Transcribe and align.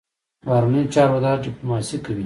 بهرنیو 0.47 0.91
چارو 0.93 1.13
وزارت 1.17 1.39
ډیپلوماسي 1.45 1.97
کوي 2.05 2.19